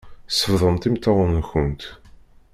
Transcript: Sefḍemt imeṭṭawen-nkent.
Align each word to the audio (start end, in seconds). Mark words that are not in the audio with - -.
Sefḍemt 0.29 0.87
imeṭṭawen-nkent. 0.87 1.81